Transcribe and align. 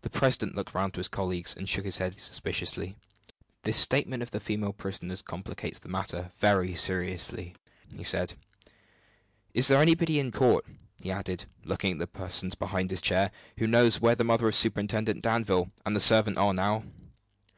The 0.00 0.08
president 0.08 0.54
looked 0.56 0.72
round 0.72 0.92
at 0.94 0.96
his 0.96 1.08
colleagues, 1.08 1.54
and 1.54 1.68
shook 1.68 1.84
his 1.84 1.98
head 1.98 2.18
suspiciously. 2.18 2.96
"This 3.64 3.76
statement 3.76 4.22
of 4.22 4.30
the 4.30 4.40
female 4.40 4.72
prisoner's 4.72 5.20
complicates 5.20 5.78
the 5.78 5.90
matter 5.90 6.32
very 6.38 6.74
seriously," 6.74 7.54
said 8.02 8.30
he. 8.30 8.38
"Is 9.60 9.68
there 9.68 9.82
anybody 9.82 10.18
in 10.18 10.30
court," 10.32 10.64
he 10.98 11.10
added, 11.10 11.44
looking 11.62 11.92
at 11.92 11.98
the 11.98 12.06
persons 12.06 12.54
behind 12.54 12.90
his 12.90 13.02
chair, 13.02 13.30
"who 13.58 13.66
knows 13.66 14.00
where 14.00 14.14
the 14.14 14.24
mother 14.24 14.48
of 14.48 14.54
Superintendent 14.54 15.22
Danville 15.22 15.70
and 15.84 15.94
the 15.94 16.00
servant 16.00 16.38
are 16.38 16.54
now?" 16.54 16.84